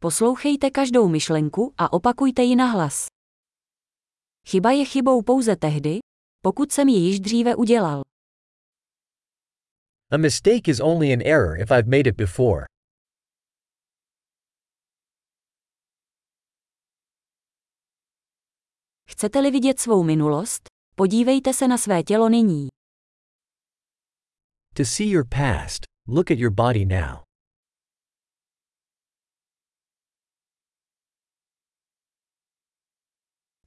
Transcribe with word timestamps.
Poslouchejte 0.00 0.70
každou 0.70 1.08
myšlenku 1.08 1.74
a 1.78 1.92
opakujte 1.92 2.42
ji 2.42 2.56
nahlas. 2.56 3.06
Chyba 4.48 4.70
je 4.70 4.84
chybou 4.84 5.22
pouze 5.22 5.56
tehdy, 5.56 5.98
pokud 6.42 6.72
jsem 6.72 6.88
ji 6.88 6.98
již 6.98 7.20
dříve 7.20 7.56
udělal. 7.56 8.02
A 10.10 10.16
mistake 10.16 10.68
is 10.68 10.80
only 10.80 11.12
an 11.12 11.20
error 11.26 11.60
if 11.60 11.70
I've 11.70 11.90
made 11.96 12.10
it 12.10 12.16
before. 12.16 12.64
Chcete-li 19.10 19.50
vidět 19.50 19.80
svou 19.80 20.02
minulost, 20.02 20.62
podívejte 20.96 21.52
se 21.54 21.68
na 21.68 21.78
své 21.78 22.02
tělo 22.02 22.28
nyní. 22.28 22.68
To 24.74 24.84
see 24.84 25.10
your 25.10 25.28
past, 25.28 25.82
look 26.08 26.30
at 26.30 26.38
your 26.38 26.52
body 26.52 26.84
now. 26.84 27.27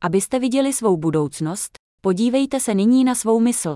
Abyste 0.04 0.40
viděli 0.40 0.74
svou 0.74 0.98
budoucnost, 0.98 1.78
podívejte 2.02 2.60
se 2.60 2.74
nyní 2.74 3.04
na 3.04 3.16
svou 3.16 3.40
mysl. 3.40 3.76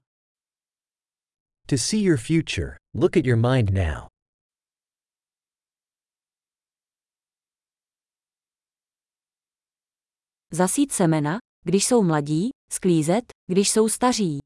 To 1.67 1.77
see 1.77 1.99
your 2.03 2.17
future, 2.17 2.77
look 2.93 3.17
at 3.17 3.25
your 3.25 3.37
mind 3.37 3.69
now. 3.69 4.07
Zasít 10.51 10.91
semena, 10.91 11.37
když 11.65 11.85
jsou 11.85 12.03
mladí, 12.03 12.49
sklízet, 12.71 13.23
když 13.51 13.69
jsou 13.69 13.89
staří. 13.89 14.39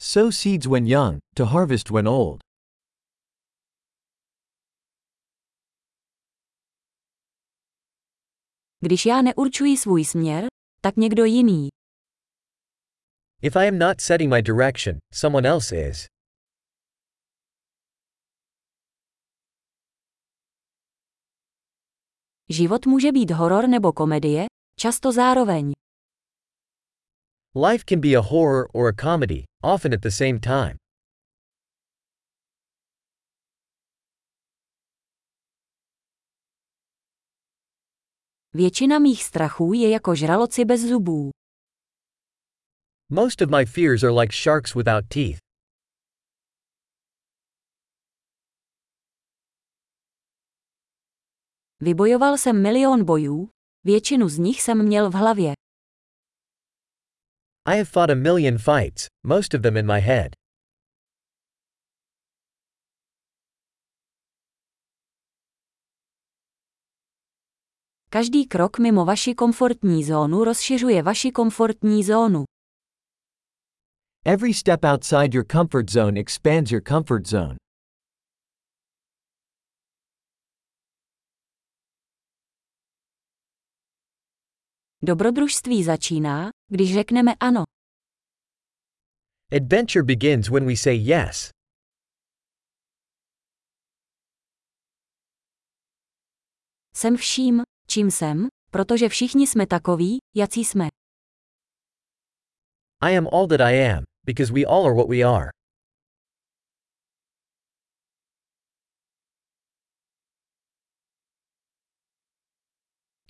Sow 0.00 0.30
seeds 0.32 0.66
when 0.66 0.86
young, 0.86 1.18
to 1.36 1.46
harvest 1.46 1.90
when 1.90 2.08
old. 2.08 2.40
Když 8.82 9.06
já 9.06 9.22
neurčuji 9.22 9.76
svůj 9.76 10.04
směr, 10.04 10.46
tak 10.82 10.96
někdo 10.96 11.24
jiný. 11.24 11.68
If 13.42 13.56
I 13.56 13.68
am 13.68 13.78
not 13.78 14.00
setting 14.00 14.34
my 14.34 14.42
direction, 14.42 14.98
someone 15.12 15.48
else 15.48 15.76
is. 15.88 16.06
Život 22.48 22.86
může 22.86 23.12
být 23.12 23.30
horor 23.30 23.68
nebo 23.68 23.92
komedie, 23.92 24.46
často 24.78 25.12
zároveň. 25.12 25.72
Life 27.70 27.84
can 27.88 28.00
be 28.00 28.08
a 28.08 28.20
horror 28.20 28.68
or 28.74 28.88
a 28.88 28.92
comedy, 29.02 29.44
often 29.62 29.94
at 29.94 30.00
the 30.00 30.10
same 30.10 30.38
time. 30.40 30.76
Většina 38.54 38.98
mých 38.98 39.24
strachů 39.24 39.72
je 39.72 39.90
jako 39.90 40.14
žraloci 40.14 40.64
bez 40.64 40.80
zubů. 40.80 41.30
Most 43.10 43.42
of 43.42 43.50
my 43.50 43.66
fears 43.66 44.02
are 44.02 44.12
like 44.20 44.36
sharks 44.36 44.74
without 44.74 45.04
teeth. 45.08 45.38
Vybojoval 51.80 52.38
jsem 52.38 52.62
milion 52.62 53.04
bojů, 53.04 53.48
většinu 53.84 54.28
z 54.28 54.38
nich 54.38 54.62
jsem 54.62 54.86
měl 54.86 55.10
v 55.10 55.14
hlavě. 55.14 55.52
I 57.66 57.76
have 57.78 57.84
fought 57.84 58.10
a 58.10 58.14
million 58.14 58.58
fights, 58.58 59.06
most 59.26 59.54
of 59.54 59.62
them 59.62 59.76
in 59.76 59.86
my 59.86 60.00
head. 60.00 60.39
Každý 68.12 68.46
krok 68.46 68.78
mimo 68.78 69.04
vaši 69.04 69.34
komfortní 69.34 70.04
zónu 70.04 70.44
rozšiřuje 70.44 71.02
vaši 71.02 71.30
komfortní 71.30 72.04
zónu. 72.04 72.44
Every 74.24 74.54
step 74.54 74.84
outside 74.84 75.36
your 75.36 75.46
comfort 75.52 75.90
zone 75.90 76.20
expands 76.20 76.70
your 76.70 76.82
comfort 76.88 77.26
zone. 77.26 77.56
Dobrodružství 85.02 85.84
začíná, 85.84 86.50
když 86.68 86.94
řekneme 86.94 87.34
ano. 87.40 87.64
Adventure 89.56 90.02
begins 90.04 90.48
when 90.48 90.66
we 90.66 90.76
say 90.76 90.96
yes. 90.96 91.50
Jsem 96.94 97.16
vším, 97.16 97.62
čím 97.90 98.10
jsem, 98.10 98.48
protože 98.70 99.08
všichni 99.08 99.46
jsme 99.46 99.66
takoví, 99.66 100.18
jací 100.36 100.64
jsme. 100.64 100.88
I 103.02 103.16
am 103.18 103.26
all 103.32 103.46
that 103.48 103.60
I 103.60 103.90
am, 103.92 104.04
because 104.26 104.52
we 104.52 104.64
all 104.64 104.86
are 104.86 104.94
what 104.94 105.08
we 105.08 105.22
are. 105.22 105.50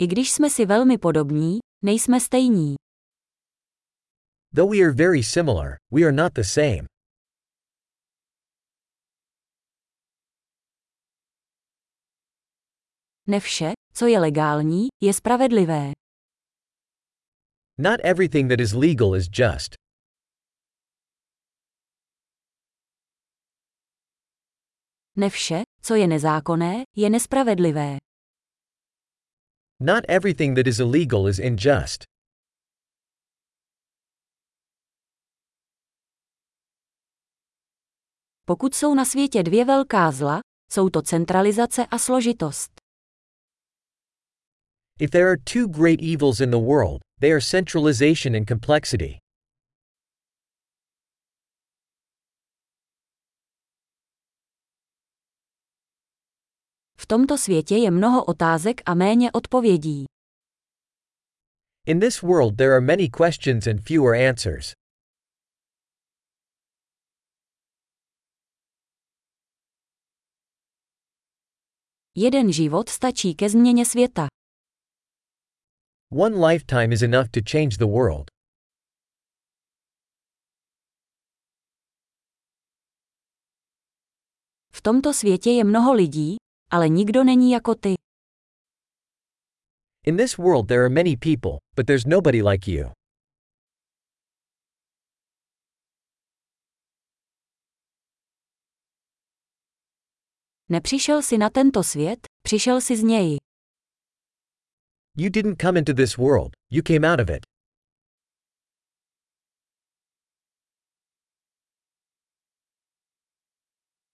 I 0.01 0.07
když 0.07 0.33
jsme 0.33 0.51
si 0.51 0.67
velmi 0.67 0.99
podobní, 0.99 1.59
nejsme 1.85 2.21
stejní. 2.21 2.75
Though 4.55 4.71
we 4.71 4.79
are 4.83 4.93
very 4.93 5.23
similar, 5.23 5.77
we 5.91 6.03
are 6.03 6.13
not 6.13 6.33
the 6.33 6.43
same. 6.43 6.85
Ne 13.27 13.41
vše, 13.41 13.73
co 14.01 14.07
je 14.07 14.19
legální, 14.19 14.89
je 15.03 15.13
spravedlivé. 15.15 15.93
Not 17.79 18.01
everything 18.05 18.49
that 18.51 18.61
is 18.61 18.73
legal 18.73 19.17
is 19.17 19.29
just. 19.39 19.75
Ne 25.17 25.31
vše, 25.31 25.63
co 25.83 25.95
je 25.95 26.07
nezákonné, 26.07 26.83
je 26.97 27.11
nespravedlivé. 27.11 27.97
Not 29.81 30.05
everything 30.09 30.57
that 30.57 30.67
is 30.67 30.79
illegal 30.79 31.29
is 31.29 31.39
unjust. 31.39 32.05
Pokud 38.45 38.75
jsou 38.75 38.95
na 38.95 39.05
světě 39.05 39.43
dvě 39.43 39.65
velká 39.65 40.13
zla, 40.13 40.41
jsou 40.73 40.91
to 40.91 41.03
centralizace 41.03 41.87
a 41.87 41.99
složitost. 41.99 42.80
If 45.01 45.11
there 45.11 45.31
are 45.31 45.37
two 45.39 45.67
great 45.67 46.03
evils 46.03 46.43
in 46.43 46.51
the 46.51 46.59
world, 46.59 47.01
they 47.21 47.33
are 47.33 47.41
centralization 47.41 48.35
and 48.35 48.47
complexity. 48.47 49.19
V 56.99 57.07
tomto 57.07 57.39
světě 57.39 57.77
je 57.77 57.91
mnoho 57.91 58.25
otázek 58.25 58.81
a 58.87 58.95
méně 58.95 59.33
odpovědí. 59.33 60.05
In 61.87 62.01
this 62.01 62.23
world 62.23 62.57
there 62.57 62.73
are 62.73 62.81
many 62.81 63.09
questions 63.09 63.67
and 63.67 63.81
fewer 63.81 64.29
answers. 64.29 64.73
Jeden 72.15 72.53
život 72.53 72.89
stačí 72.89 73.35
ke 73.35 73.49
změně 73.49 73.87
světa. 73.87 74.40
One 76.13 76.35
lifetime 76.41 76.93
is 76.93 77.03
enough 77.03 77.31
to 77.33 77.41
change 77.41 77.77
the 77.79 77.87
world. 77.87 78.31
V 84.73 84.83
tomto 84.83 85.13
světě 85.15 85.51
je 85.51 85.65
mnoho 85.65 85.93
lidí, 85.93 86.37
ale 86.71 86.89
nikdo 86.89 87.25
není 87.25 87.51
jako 87.51 87.75
ty. 87.75 87.95
In 90.07 90.17
this 90.17 90.39
world 90.39 90.69
there 90.69 90.81
are 90.81 90.89
many 90.89 91.17
people, 91.17 91.59
but 91.77 91.87
there's 91.87 92.07
nobody 92.07 92.43
like 92.43 92.71
you. 92.71 92.91
Nepřišel 100.69 101.23
si 101.23 101.39
na 101.39 101.51
tento 101.51 101.83
svět, 101.83 102.19
přišel 102.43 102.81
si 102.81 102.97
z 102.97 103.03
něj. 103.03 103.50
You 105.17 105.29
didn't 105.31 105.57
come 105.63 105.79
into 105.79 105.93
this 105.93 106.19
world, 106.19 106.53
you 106.71 106.83
came 106.83 107.05
out 107.05 107.21
of 107.21 107.31
it. 107.31 107.43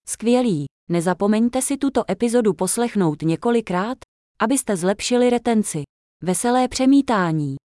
Skvělý. 0.08 0.64
Nezapomeňte 0.90 1.62
si 1.62 1.76
tuto 1.76 2.10
epizodu 2.10 2.54
poslechnout 2.54 3.22
několikrát, 3.22 3.98
abyste 4.40 4.76
zlepšili 4.76 5.31
retenci. 5.31 5.82
Veselé 6.22 6.69
přemítání. 6.69 7.56